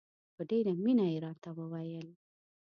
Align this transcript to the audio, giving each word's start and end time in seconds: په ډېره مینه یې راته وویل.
په 0.35 0.41
ډېره 0.49 0.71
مینه 0.83 1.05
یې 1.11 1.17
راته 1.25 1.49
وویل. 1.57 2.07